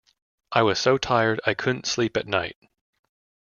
[0.51, 2.57] I was so tired I couldn’t sleep at night.